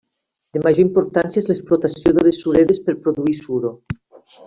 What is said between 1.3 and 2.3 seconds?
és l'explotació de